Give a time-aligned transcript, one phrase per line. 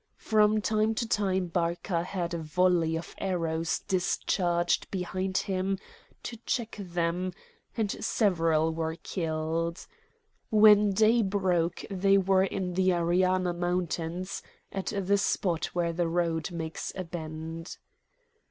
[0.17, 5.77] From time to time Barca had a volley of arrows discharged behind him
[6.23, 7.33] to check them,
[7.77, 9.85] and several were killed.
[10.49, 14.41] When day broke they were in the Ariana Mountains,
[14.71, 17.77] at the spot where the road makes a bend.